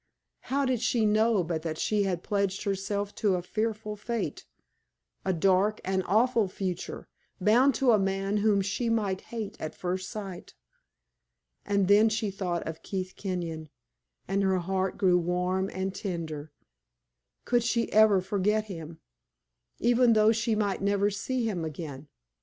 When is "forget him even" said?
18.21-20.13